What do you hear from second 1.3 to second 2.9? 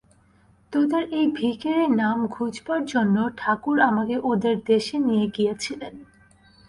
ভিখিরী-নাম ঘুচবার